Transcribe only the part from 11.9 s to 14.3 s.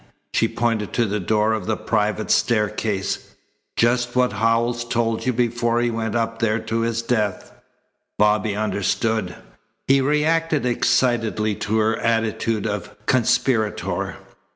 attitude of conspirator.